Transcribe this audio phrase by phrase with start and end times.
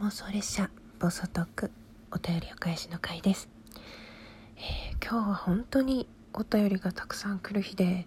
[0.00, 1.70] 妄想列車暴走トーク
[2.10, 3.50] お便りお返しの回です、
[4.56, 8.06] えー、今日は本当にお便りがたくさん来る日で、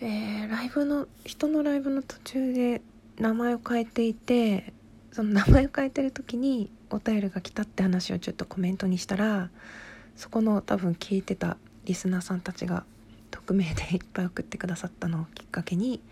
[0.00, 2.82] えー、ライブの人のライブの途中で
[3.20, 4.72] 名前を変えていて
[5.12, 9.50] その名前を変えてる時にお便りが来たって話をちょっとコメントにしたら
[10.16, 12.82] そこの多分聞いてたリスナーさんたちが
[13.30, 16.02] 匿名でいっぱい送ってくださったのをきっかけに、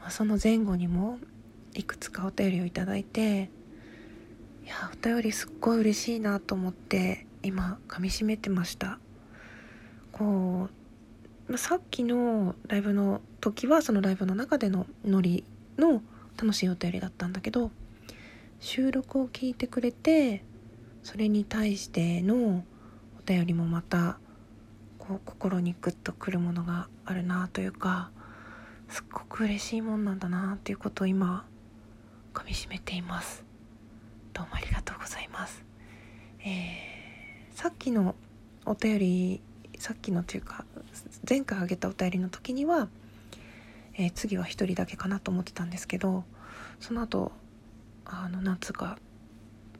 [0.00, 1.18] まあ、その前後にも
[1.74, 3.50] いくつかお便りをいただいて
[4.64, 8.98] いやお便りすっごい嬉しいなと思って今噛みしめてました。
[10.12, 10.68] こ
[11.48, 15.44] う、まあ、さっきのライブの時はそのライブの中でのノリ
[15.78, 16.02] の
[16.36, 17.70] 楽しいお便りだったんだけど
[18.60, 20.44] 収録を聞いてくれて
[21.02, 22.64] それに対しての
[23.18, 24.18] お便りもまた
[24.98, 28.10] こう心にグッとくるものがあるなというか
[28.88, 31.46] すっごく嬉しいもんなんだなっていうことを今
[32.32, 33.44] 噛みしめています。
[34.32, 35.64] どうもありがとうございます。
[36.44, 38.14] えー、さっきの
[38.64, 39.40] お便り
[39.78, 40.64] さっきのというか
[41.28, 42.88] 前回あげたお便りの時には、
[43.94, 46.24] えー、次は1人だけかなと思ってたんですけど
[46.78, 47.32] その後
[48.04, 48.98] あの何つうか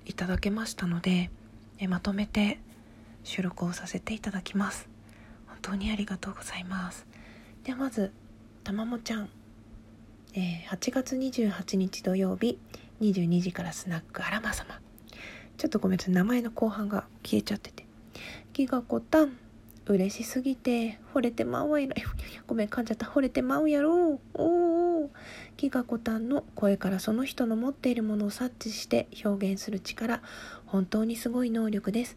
[0.06, 1.30] いただけましたので、
[1.78, 2.58] えー、まとめて
[3.22, 4.88] 収録をさせていただきます。
[5.46, 7.06] 本当にありがとうございます。
[7.64, 8.12] ではまず
[8.64, 9.28] たまもちゃん。
[10.34, 12.58] えー、8月28日土曜日
[13.00, 14.80] 22時からスナックあらま様。
[15.56, 17.84] ちょっとごめんなさい名前の後半が消えちゃってて。
[18.52, 19.36] ギガコタン
[19.86, 21.94] 嬉しすぎて惚れてまうわやろ
[22.46, 23.06] ごめん噛んじゃった。
[23.06, 25.10] 惚れてまうやろおお
[25.56, 30.22] ギガコタンの声からその人の持っているものを察知して表現する力
[30.66, 32.16] 本当にすごい能力です。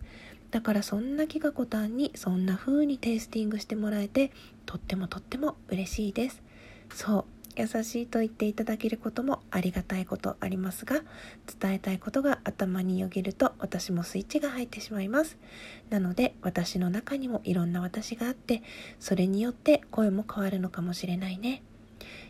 [0.51, 4.31] だからそんなギガコタンにそんな風にテイスティングしてもらえて
[4.67, 6.43] とってもとっても嬉しいです。
[6.93, 7.32] そう。
[7.55, 11.01] 優しいと言っていただけることもありがたいことありますが
[11.59, 15.37] 伝えたいことが頭によぎると私もスイッチが入ってしまいます。
[15.89, 18.63] なので私の中にもいろんな私があって
[18.99, 21.63] それによって声も変わるのかもしれないね。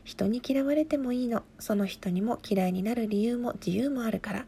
[0.04, 1.44] 人に嫌われてもいいの。
[1.60, 4.46] その人にも嫌いになる理由も自由もあるから。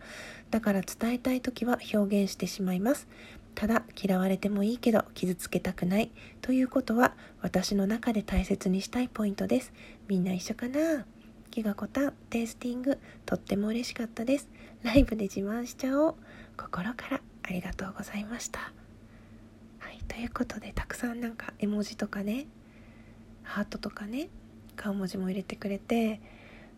[0.51, 3.07] だから伝えたい時は表現してしまいます。
[3.55, 6.11] ただ嫌われてもいいけど傷つけたくない。
[6.41, 9.73] ということは私の中で大切にしたいポイントです。
[10.07, 11.05] みんな一緒かな？
[11.51, 14.49] 気がこたんテイスティングとっても嬉しかったです。
[14.83, 16.15] ライブで自慢しちゃおう。
[16.57, 18.59] 心からありがとうございました。
[19.79, 22.47] はいということでたくさんなんか絵文字とかね
[23.43, 24.27] ハートとかね
[24.75, 26.19] 顔文字も入れてくれて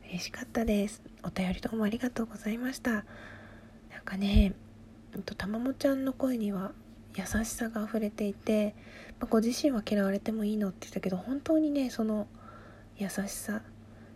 [0.09, 1.01] 嬉しかったです。
[1.23, 2.91] お便りどうもありがとうございました。
[2.91, 3.03] なん
[4.05, 4.53] かね
[5.23, 6.71] とたまもちゃんの声には
[7.15, 8.75] 優しさが溢れていて、
[9.19, 12.27] まあ、ご自身は嫌われてもいいのって言ったけど本当にねその
[12.97, 13.61] 優しさ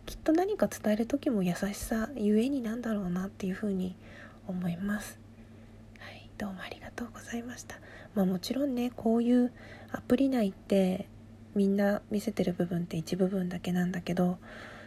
[0.06, 3.96] きっと何か伝える時も優しさゆえになんだろうなっていうふうに
[4.46, 5.18] 思います。
[5.98, 7.76] はい、どうもありがとうございました。
[8.14, 9.52] まあもちろんねこういう
[9.92, 11.08] アプリ内って
[11.54, 14.38] みんな見せてる部分って一部分だけなんだけど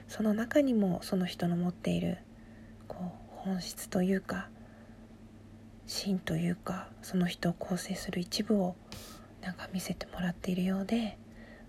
[0.08, 2.18] その中にもその人の持っている
[2.88, 4.50] こう本質というか
[5.88, 8.76] 芯というかその人を構成する一部を
[9.42, 11.18] なんか見せてもらっているようで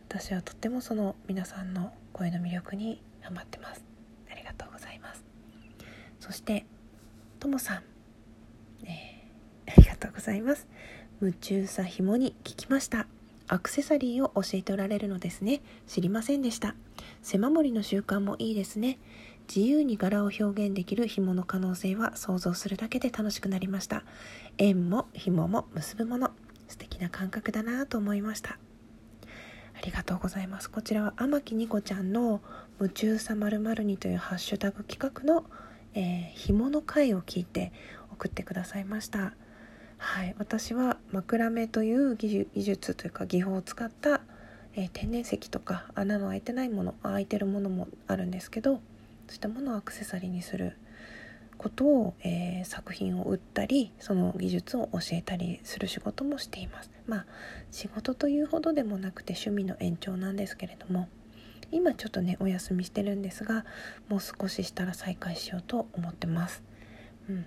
[0.08, 3.84] 私はとってもその皆さんの声の魅力にハマってます。
[4.30, 5.24] ありがとうございます。
[6.20, 6.64] そして
[7.40, 7.82] ともさん、
[8.86, 10.66] えー、ありがとうございます。
[11.20, 13.06] 夢中さひもに聞きました。
[13.48, 15.60] アクセサリーを教えておられるのですね。
[15.86, 16.74] 知りませんでした。
[17.22, 18.98] 背守りの習慣もいいですね。
[19.48, 24.04] 自由に柄を表現できる紐の可能性は想像するだけで楽しくなりました。
[24.58, 26.30] 縁も紐も結ぶもの。
[26.68, 28.58] 素敵な感覚だなと思いました。
[29.74, 30.70] ありがとうございます。
[30.70, 32.40] こちらは天木ニコちゃんの
[32.80, 35.44] 「夢中さまるに」というハッシュタグ企画の、
[35.94, 37.72] えー、紐の回を聞いて
[38.12, 39.34] 送ってくださいました。
[39.98, 40.34] はい。
[40.38, 44.22] 私は枕目という技術というか技法を使った、
[44.74, 48.80] えー、天然石とか穴の開いてないもの開いてるものもあるんですけど
[49.26, 50.76] そういったものをアクセサリーにする
[51.58, 56.90] ことを、えー、作品を売ったりその技術を教えたりする仕事もしています。
[57.06, 57.26] まあ
[57.70, 61.08] 仕事というほどでもなくて趣味の延長なんですけれども
[61.72, 63.64] 今ちょっとねお休みしてるんですが
[64.08, 66.62] もう少ししたら再開しようと思ってます。
[67.28, 67.46] うん。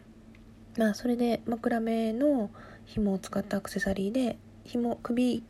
[0.77, 2.49] まあそれで枕目の
[2.85, 5.43] 紐を使ったアクセサリーで紐首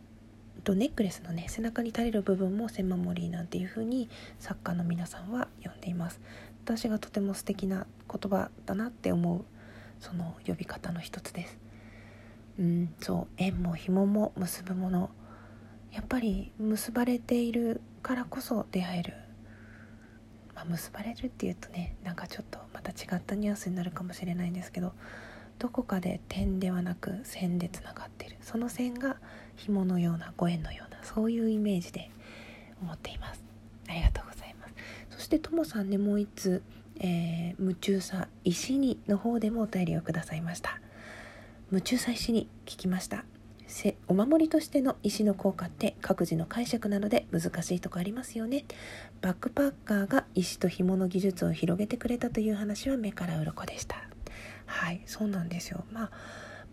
[0.62, 4.10] とネックレスのね背中に垂れる部分も千守りなんていう風に
[4.40, 6.20] 作家の皆さんは呼んでいます。
[6.66, 9.44] 私がとても素敵な言葉だなって思う
[10.00, 11.58] その呼び方の一つです。
[12.60, 13.28] うんそう。
[13.38, 15.10] 縁も紐も結ぶもの
[15.92, 19.14] やっぱり結ばれているからこそ出会える、
[20.56, 24.94] まあ、結ばれるっていうとねなんかちょっとまた違ったニュアンスになるかもしれないんですけど
[25.58, 28.38] どこかで点ではなく線でつながってる。
[28.42, 29.18] その線が
[29.60, 32.10] 紐のようなご縁のようなそういうイメージで
[32.82, 33.44] 思っています。
[33.88, 34.74] ありがとうございます。
[35.10, 36.64] そしてともさんねもう一つ、
[37.00, 40.80] えー、夢中さ石にの方でもお便りをくださいました。
[41.72, 43.26] 夢中さ石に聞きました。
[44.08, 48.66] お守りとしての石の効果って各自の解釈なので難しいとこありますよね。
[49.22, 53.98] バックパッカーが石と紐の技術を広げてくれたという話は目から鱗でした。
[54.66, 55.84] はいそうなんですよ。
[55.92, 56.12] まあ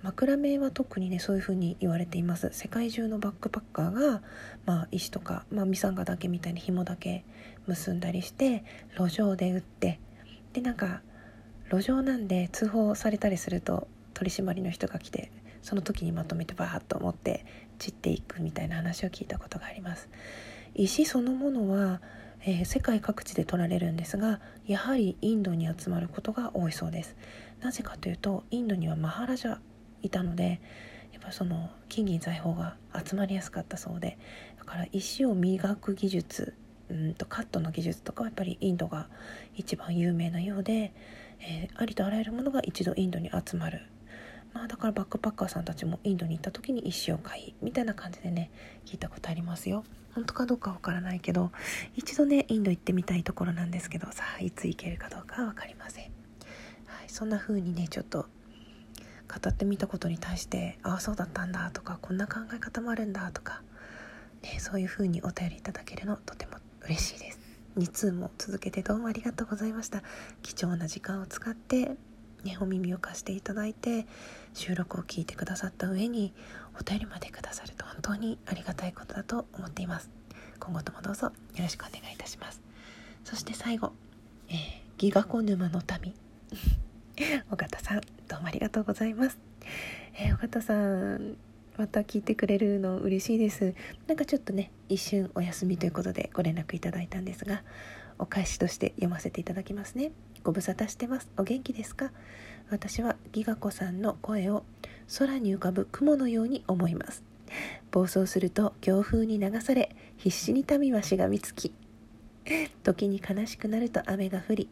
[0.02, 2.50] 枕目は特にねそういう風に言われています。
[2.52, 4.22] 世界中のバックパッカーが、
[4.64, 7.24] まあ、石とか、まあ、ミサンガだけみたいに紐だけ
[7.66, 8.64] 結んだりして
[8.98, 9.98] 路上で売って
[10.52, 11.02] でなんか
[11.70, 15.32] 路上なんで通報されたりすると取り締まりの人が来て
[15.62, 17.44] その時にまとめてバーッと持って
[17.78, 20.08] 散っていくみたいな話を聞いたことがあります。
[20.74, 22.00] 石そのものは、
[22.42, 27.16] えー、世界各地で取られるんですがやはりインドに集まることが多いそうです。
[27.60, 29.58] なぜかというとインドにはマハラジャ
[30.02, 30.60] いたので
[31.12, 34.18] やっぱその金銀財宝が集まりやすかったそうで
[34.58, 36.54] だから石を磨く技術
[36.90, 39.08] うんとカットの技術とかはやっぱりインドが
[39.56, 40.92] 一番有名なようで、
[41.40, 43.82] えー、ありとあらゆるものが一度インドに集まる。
[44.52, 48.50] まあだからバックパッカーさんたちもインドに行った時に石を買いみたいな感じでね
[48.86, 49.84] 聞いたことありますよ。
[50.14, 51.50] 本当かどうかわからないけど
[51.94, 56.04] 一度ねインド行ってみたいところなんですけどさあいつ行けるかどうかは分かりません、
[56.86, 58.24] はい、そんな風にねちょっと
[59.28, 63.62] 語ってみたことに対してああそうだったんだとかこんな考え方もあるんだとか、
[64.42, 66.52] ね、そういう風にお便りいただけるのとても
[66.84, 67.40] 嬉しいです。
[67.76, 70.02] 2通も続けてどうもありがとうございました。
[70.42, 71.96] 貴重な時間を使って
[72.44, 74.06] ね、お耳を貸していただいて
[74.54, 76.32] 収録を聞いてくださった上に
[76.80, 80.10] お便りまでくださると本当にありがたいことだと思っています。
[80.60, 82.62] 今後ともどうぞよろしくお願いいたします。
[83.24, 83.92] そして最後、
[84.48, 84.56] えー、
[84.98, 86.14] ギガコ沼の民
[87.50, 89.38] 尾形さんどうもありがとうございます、
[90.18, 91.36] えー、尾形さん
[91.78, 93.74] また聞いてくれるの嬉しいです。
[94.06, 97.62] なんかちょっとね一瞬お休みということでご連絡いただいたんですが
[98.18, 100.12] お返しとして読ませていただきますね。
[100.42, 101.28] ご無沙汰してます。
[101.36, 102.12] お元気ですか？
[102.70, 104.64] 私はギガ子さんの声を
[105.18, 107.22] 空に浮かぶ雲のように思います。
[107.90, 111.74] 暴走すると強風に流され必死に民はしがみつき
[112.82, 114.68] 時に悲しくなると雨が降り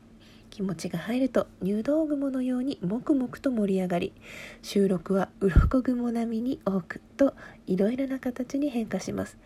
[0.54, 4.12] 気持ちが入ると入道雲のようにもくもくと盛り上がり
[4.62, 7.34] 収録は鱗雲並みに多くと
[7.66, 9.36] いろいろな形に変化します。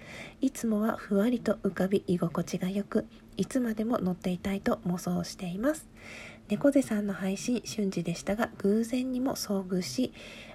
[0.43, 3.06] いつもはふわりと浮かび居心地がよく
[3.38, 5.88] いつまでも乗っていたいと妄想しています。
[6.50, 10.12] 猫背さんの配信瞬時でしたが偶然にも遭遇し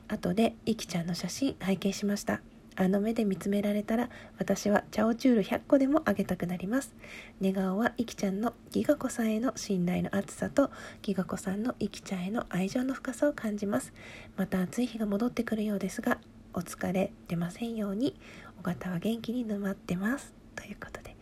[0.07, 2.41] 後でいきちゃんの写真拝見しました。
[2.75, 6.93] あの目で見つめられたら私はチャオチュール100個でもあげたくなります。
[7.39, 10.71] 寝顔はイキちゃんのギガ子さんへの信頼の厚さと
[11.01, 13.93] ギガ子さんのイキちゃんへの愛情の深さを感じます。
[14.37, 16.19] また暑い日が戻ってくるようですが
[16.53, 18.15] お疲れ出ませんように
[18.59, 20.33] 尾形は元気に沼ってます。
[20.55, 21.15] ということで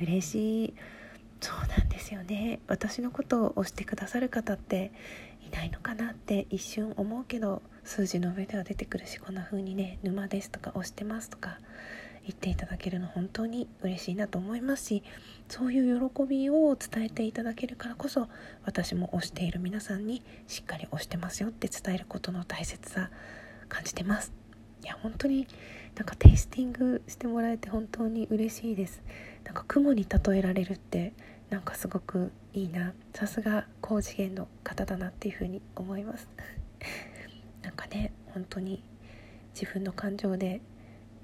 [0.00, 0.74] 嬉しい。
[1.40, 2.60] そうなんですよね。
[2.66, 4.92] 私のことを推してくださる方って
[5.46, 11.58] いないのかなって一瞬思うけど数字の上では出てくるしこんな風にね「沼です」とか「押してます」とか
[12.22, 15.02] 言っていただけるの本当に嬉しいなと思いますし
[15.48, 18.28] そういう喜びを伝えていただけるからこそ
[18.64, 23.10] 私も推している皆さんにしっかり推してますよって伝えることの大切さ
[23.68, 24.32] 感じてます。
[24.84, 25.48] いや本当に
[25.96, 29.02] なんかテイスティングしてもらえて本当に嬉しいです。
[29.42, 31.12] なんか雲に例えられるって
[31.48, 32.94] なんかすごくいいな。
[33.14, 36.28] さすが高次元の方だなっていうふうに思います。
[37.62, 38.82] なんかね本当に
[39.54, 40.60] 自分の感情で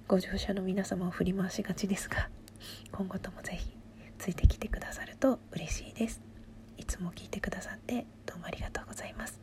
[0.09, 2.29] ご乗車の皆様を振り回しがちですが
[2.93, 3.77] 今後とも是非
[4.19, 6.21] ついてきてくださると嬉しいです。
[6.79, 9.41] いつも聞いてくださってどうもありがとうございます。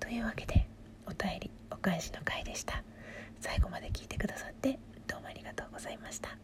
[0.00, 0.66] というわけで
[1.06, 2.82] お便りお返しの回でした。
[3.40, 6.36] 最後まで聞いてくださってどうもありがとうございました。